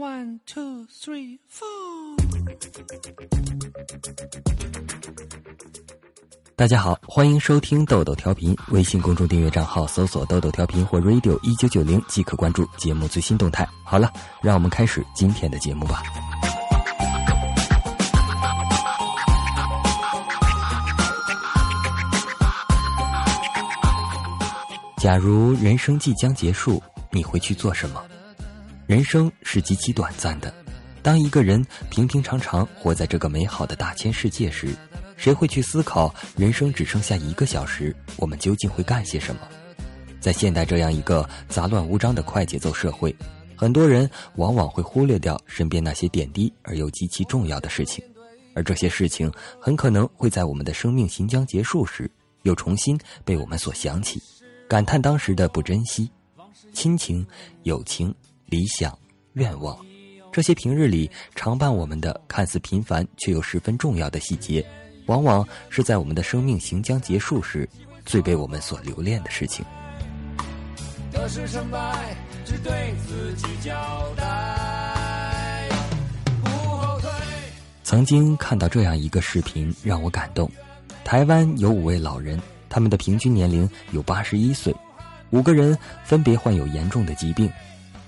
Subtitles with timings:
[0.00, 2.16] One two three four。
[6.56, 8.56] 大家好，欢迎收听豆豆调频。
[8.68, 13.68] 微信公众订阅账号搜索“豆豆调频”或 “radio 一九九零”即可关注节目最新动态。
[13.84, 14.10] 好了，
[14.40, 16.02] 让我们开始今天的节目吧。
[24.96, 28.02] 假如人生即将结束，你会去做什么？
[28.90, 30.52] 人生是极其短暂的。
[31.00, 34.74] 当一个人平平常常活在这个美好的大千世界时，
[35.16, 39.42] 谁会去思考人生只剩下一个小时，我们究竟会干些什么？
[40.18, 43.14] 在现代这样一个杂乱无章的快节奏社会，
[43.54, 48.04] 很多人往往会忽略掉身边那些点滴而又极其重要的事情，
[48.56, 52.10] 而这些事情很可能会在我们的生命行将结束时，
[52.42, 54.20] 又重新被我们所想起。
[54.68, 56.10] 感叹当时的不珍惜，
[56.72, 57.24] 亲情、
[57.62, 58.12] 友情、
[58.50, 58.98] 理想、
[59.34, 59.78] 愿望，
[60.32, 64.62] 这些平日里常伴我们的看似平凡却又十分重要的细节，
[65.06, 67.66] 往往是在我们的生命行将结束时，
[68.04, 69.64] 最被我们所留恋的事情。
[71.12, 73.72] 得失成败，只对自己交
[74.16, 75.68] 代。
[77.84, 80.50] 曾经看到这样一个视频，让我感动。
[81.04, 82.40] 台湾有五位老人。
[82.72, 84.72] 他们的平均年龄有八十一岁，
[85.30, 87.50] 五个人分别患有严重的疾病，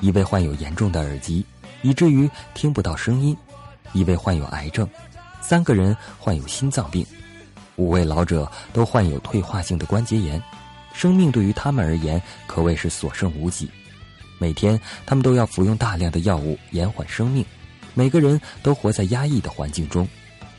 [0.00, 1.44] 一位患有严重的耳疾，
[1.82, 3.34] 以至于听不到声音；
[3.92, 4.88] 一位患有癌症，
[5.40, 7.06] 三个人患有心脏病，
[7.76, 10.42] 五位老者都患有退化性的关节炎，
[10.92, 13.70] 生命对于他们而言可谓是所剩无几。
[14.38, 17.44] 每天他们都要服用大量的药物延缓生命，
[17.94, 20.08] 每个人都活在压抑的环境中，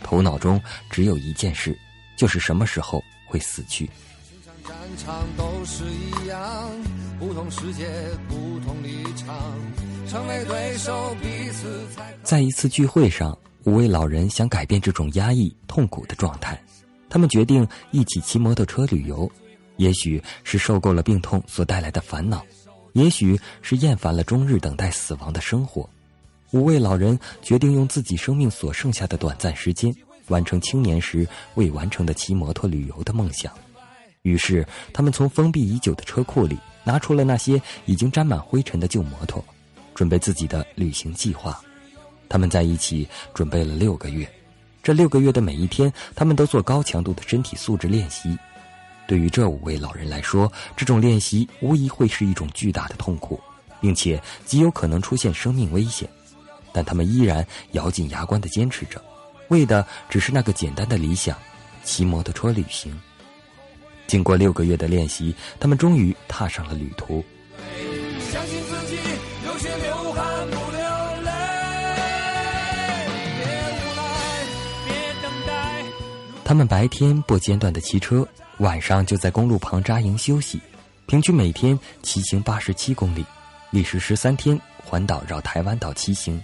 [0.03, 1.77] 头脑中只有一件事，
[2.15, 3.03] 就是什么时候。
[3.29, 3.89] 会死去。
[4.95, 6.71] 场都是一样
[7.19, 7.85] 不同世界
[8.27, 9.35] 不同立场
[10.07, 16.61] 成为对手彼此在在一次聚会上，五位老人想改变这种压抑、痛苦的状态，
[17.09, 19.29] 他们决定一起骑摩托车旅游。
[19.77, 22.43] 也许是受够了病痛所带来的烦恼，
[22.93, 25.87] 也许是厌烦了终日等待死亡的生活，
[26.51, 29.93] 五位老人决定用自己生命所剩下的短暂时间。
[30.29, 33.53] 完成青年时未完成的骑摩托旅游的梦想，
[34.27, 39.41] 于是他们从封闭已久的车库里拿出了那些已经沾满灰尘的旧摩托，
[39.95, 41.57] 准备自己的旅行计划。
[42.27, 44.29] 他们在一起准备了六个月，
[44.83, 48.37] 这六个月的每一天，他们都做高强度的身体素质练习。
[49.07, 53.39] 对于这五位老人来说，这种练习无疑会是一种巨大的痛苦，
[53.79, 56.09] 并且极有可能出现生命危险，
[56.73, 59.01] 但他们依然咬紧牙关地坚持着。
[59.47, 61.37] 为的只是那个简单的理想，
[61.85, 62.93] 骑摩托车旅行。
[64.07, 67.23] 经过六个月的练习，他们终于踏上了旅途
[68.31, 68.97] 相信自己
[69.43, 70.81] 流血流汗不流
[71.23, 71.31] 泪。
[76.43, 78.25] 他们白天不间断的骑车，
[78.59, 80.61] 晚上就在公路旁扎营休息，
[81.05, 83.25] 平均每天骑行八十七公里，
[83.69, 86.41] 历时十三天环岛绕台湾岛骑行。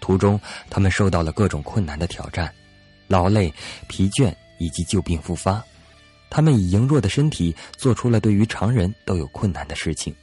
[0.00, 2.52] 途中，他们受到了各种困难的挑战，
[3.06, 3.52] 劳累、
[3.86, 5.62] 疲倦以及旧病复发。
[6.30, 10.14] 他们以羸弱的身体做出了对于常人都有困难的事情。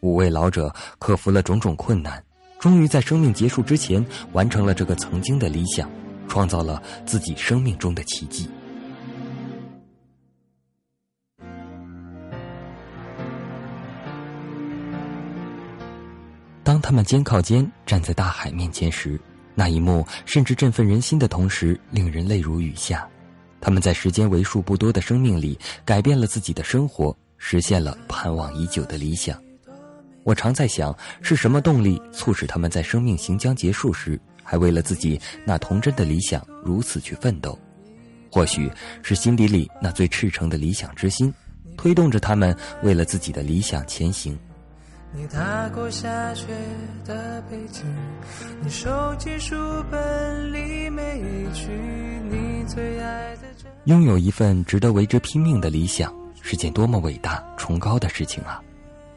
[0.00, 2.22] 五位老者克服了种种困难，
[2.58, 5.90] 终于在生命结束之前完成了这个曾经的理想，
[6.28, 8.48] 创造了自己生命中的奇迹。
[16.62, 19.20] 当他们肩靠肩站在大海面前时，
[19.54, 23.08] 那一幕甚至振奋人心的同时，令人泪如雨下。
[23.64, 29.42] 他们在时间为数不多的生命里，改变了自己的生活，实现了盼望已久的理想。
[30.22, 37.58] 我常在想，是什么动力促使他们在生命行将结束时，还为了自己那童真的理想如此去奋斗？
[38.30, 38.70] 或许
[39.02, 41.32] 是心底里那最赤诚的理想之心，
[41.74, 44.38] 推动着他们为了自己的理想前行。
[45.16, 46.46] 你踏过下雪
[47.04, 47.84] 的北京，
[48.60, 49.54] 你收起书
[49.88, 51.70] 本里每一句
[52.28, 53.42] 你最爱的。
[53.84, 56.12] 拥有一份值得为之拼命的理想，
[56.42, 58.60] 是件多么伟大崇高的事情啊！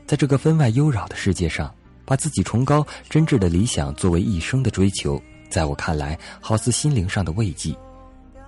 [0.05, 1.73] 在这个分外忧扰的世界上，
[2.05, 5.19] 把自己崇高真挚的理想作为一生的追求，
[5.49, 7.75] 在我看来，好似心灵上的慰藉。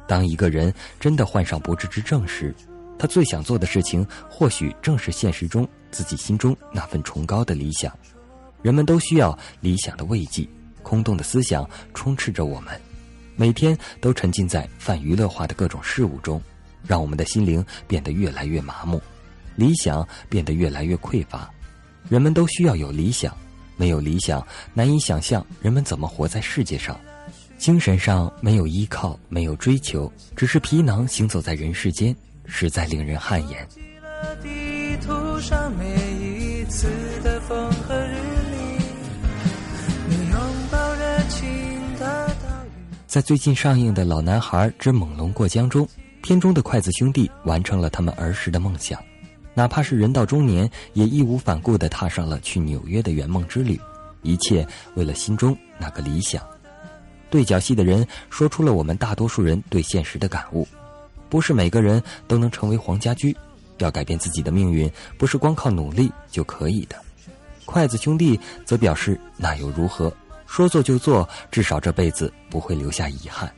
[0.08, 2.54] 当一个人真的患上不治之症时，
[3.00, 5.68] 他最想做的事情，或许正是现实中。
[5.92, 7.92] 自己心中那份崇高的理想，
[8.62, 10.48] 人们都需要理想的慰藉。
[10.84, 12.80] 空洞的思想充斥着我们，
[13.36, 16.40] 每天都沉浸在泛娱乐化的各种事物中，
[16.86, 19.02] 让我们的心灵变得越来越麻木，
[19.56, 21.50] 理想变得越来越匮乏。
[22.08, 23.36] 人们都需要有理想，
[23.76, 24.46] 没有理想，
[24.76, 27.00] 难以想象人们怎么活在世界上。
[27.58, 32.16] 精神上没有依靠，没有追求，只是皮囊行走在人世间，
[32.50, 33.66] 实在令人汗颜。
[43.08, 45.88] 在最近上映的《老男孩之猛龙过江》中，
[46.22, 49.02] 片中的筷子兄弟完成了他们儿时的梦想，
[49.54, 53.80] 哪怕是人到中年，也义无反顾地踏上了去纽约的圆梦之旅，
[54.22, 56.44] 一切为了心中那个理想。
[57.32, 60.68] 对角戏的人说出了我们大多数人对现实的感悟：
[61.30, 63.36] 不是每个人都能成为黄家驹，
[63.78, 66.96] 要改变自己的命运，不是光靠努力就可以的。
[67.66, 70.12] 筷子兄弟则表示：那又如何？
[70.48, 73.54] 说做就做，至少这辈子不会留下遗憾。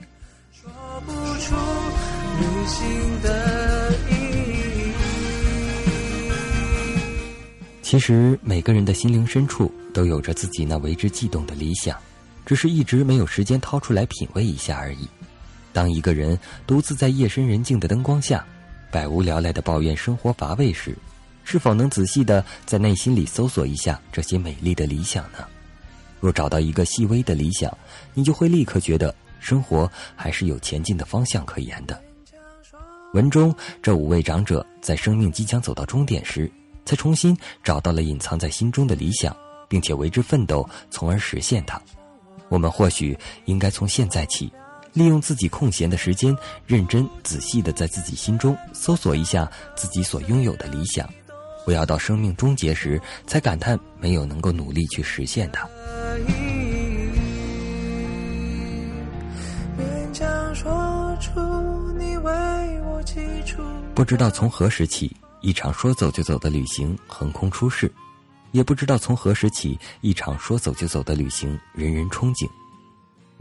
[7.81, 11.97] 其实每个人的心灵深处都有着自己那为之悸动的理想。
[12.43, 15.07] 只是一直没有时间掏出来品味一下而已。
[15.73, 16.37] 当一个人
[16.67, 18.45] 独自在夜深人静的灯光下，
[18.91, 20.97] 百无聊赖的抱怨生活乏味时，
[21.43, 25.45] 是否能仔细的在内心里搜索一下这些美丽的理想呢？
[26.19, 27.75] 若找到一个细微的理想，
[28.13, 31.99] 你就会立刻觉得生活还是有前进的方向可言的。
[33.13, 36.49] 文中这五位长者在生命即将走到终点时，
[36.85, 39.35] 才重新找到了隐藏在心中的理想，
[39.67, 41.81] 并且为之奋斗，从而实现它。
[42.49, 44.51] 我们或许应该从现在起，
[44.93, 46.35] 利用自己空闲的时间，
[46.67, 51.09] 认真仔细的在自己心中搜索一下自己所拥有的理想，
[51.65, 55.67] 不要到生命终结时才感叹没有能够努力去实现它。
[63.93, 67.91] 不知道从何时起，一场说走就走的旅行横空出世。
[68.51, 72.49] 也不知道从何时起，一场说走就走的旅行，人人憧憬。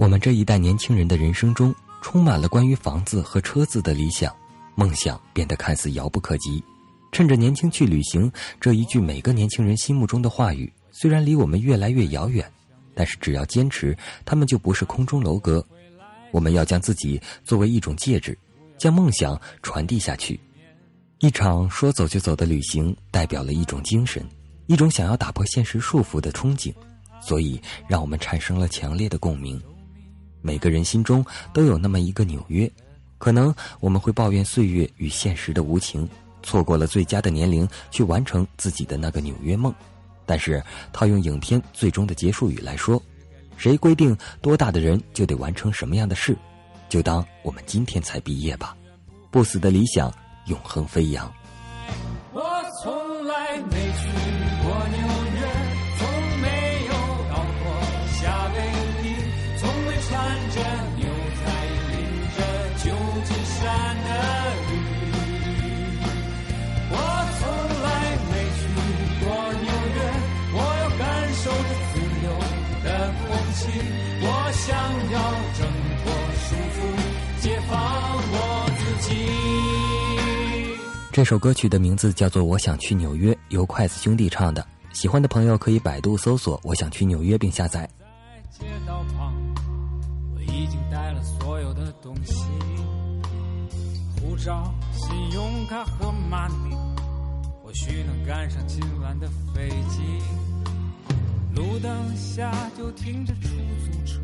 [0.01, 4.35] 我们这一代年轻人的人生中，充满了关于房子和车子的理想，
[4.75, 6.65] 梦想变得看似遥不可及。
[7.13, 12.51] 趁着年轻去旅行，这一句每个年轻人心目中的话语，虽然离我们越来越遥远，
[12.95, 13.95] 但是只要坚持，
[14.25, 15.63] 他们就不是空中楼阁。
[16.31, 18.35] 我们要将自己作为一种戒指，
[18.79, 20.41] 将梦想传递下去。
[21.19, 24.27] 一场说走就走的旅行，代表了一种精神。
[24.67, 26.73] 一种想要打破现实束缚的憧憬，
[27.21, 29.61] 所以让我们产生了强烈的共鸣。
[30.43, 32.71] 每个人心中都有那么一个纽约，
[33.19, 36.09] 可能我们会抱怨岁月与现实的无情，
[36.43, 39.75] 错过了最佳的年龄去完成自己的那个纽约梦。
[40.27, 43.03] 但是套用影片最终的结束语来说，
[43.57, 46.37] 谁规定多大的人就得完成什么样的事？
[46.89, 48.77] 就当我们今天才毕业吧，
[49.31, 50.13] 不死的理想，
[50.47, 51.31] 永恒飞扬。
[52.33, 52.43] 我
[52.83, 53.90] 从来没
[81.21, 84.67] 这首歌曲的名字叫做《我想去纽约》，由筷子兄弟唱的。
[84.95, 87.87] 喜欢的朋友可以百度搜索“我想去纽约”并下载。
[88.51, 89.35] 街道旁，
[90.35, 92.47] 我已经带了所有的东西：
[94.19, 96.75] 护照、信用卡和 money，
[97.63, 100.01] 或许能赶上今晚的飞机。
[101.55, 103.49] 路灯下就停着出
[103.85, 104.21] 租车，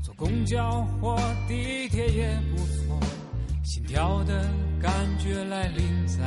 [0.00, 1.16] 坐公交或
[1.48, 3.00] 地铁也不错。
[3.64, 4.48] 心跳的
[4.84, 6.22] 感觉来临在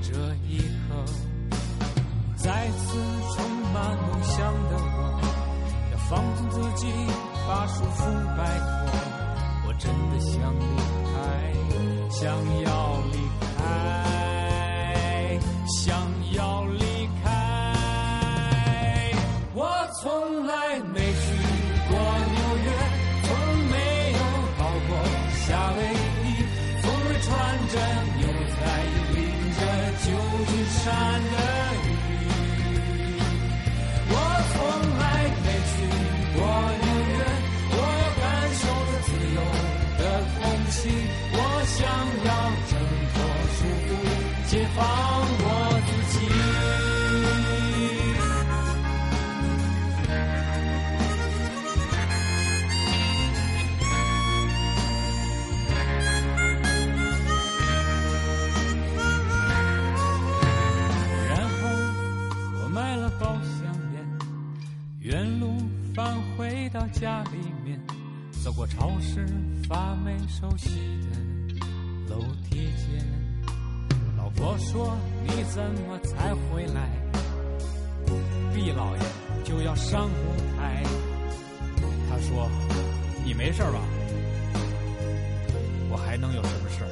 [0.00, 0.14] 这
[0.48, 0.56] 一
[0.88, 1.04] 刻，
[2.34, 2.96] 再次
[3.34, 5.20] 充满梦想的我，
[5.92, 6.86] 要放纵自己，
[7.46, 8.00] 把束缚
[8.34, 8.96] 摆脱。
[9.66, 10.64] 我真的想离
[11.12, 11.14] 开，
[12.08, 12.24] 想
[12.62, 12.95] 要
[30.86, 31.36] 山的
[31.82, 31.88] 雨。
[34.08, 34.14] 我
[34.52, 34.56] 从
[35.00, 35.04] 来
[35.42, 35.74] 没去
[36.36, 36.38] 过
[36.80, 37.18] 纽约，
[37.72, 38.24] 我要感
[38.54, 39.38] 受着自由
[39.98, 40.00] 的
[40.38, 40.40] 空
[40.70, 40.76] 气。
[41.32, 41.34] 我
[41.66, 41.76] 想
[42.24, 42.30] 要
[42.70, 42.72] 挣
[43.14, 43.18] 脱
[63.18, 64.04] 包香烟
[65.00, 65.54] 原路
[65.94, 67.80] 返回到家里面
[68.44, 69.26] 走过超市
[69.68, 70.68] 发霉熟悉
[71.02, 71.64] 的
[72.08, 73.04] 楼梯间
[74.16, 76.90] 老婆说你怎么才回来？
[78.54, 79.02] 毕老爷
[79.44, 80.82] 就要上舞台
[82.08, 82.48] 他说
[83.24, 83.80] 你没事吧
[85.90, 86.84] 我还能有什么事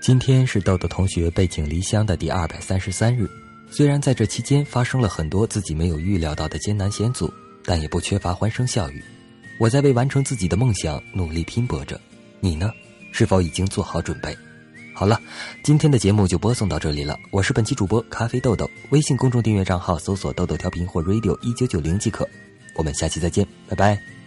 [0.00, 3.28] 今天是豆豆同学背井离乡的第二百三十三日。
[3.70, 7.32] 虽然在这期间发生了很多自己没有预料到的艰难险阻，
[7.64, 9.02] 但也不缺乏欢声笑语。
[9.58, 11.98] 我在为完成自己的梦想努力拼搏着，
[12.40, 12.70] 你呢？
[13.12, 14.36] 是否已经做好准备？
[14.94, 15.20] 好了，
[15.62, 17.16] 今天的节目就播送到这里了。
[17.30, 22.28] 我是本期主播咖啡豆豆，微信公众订阅账号搜索“豆豆调频”或 “radio 一九九零”即可。
[22.76, 24.19] 我们下期再见，拜拜。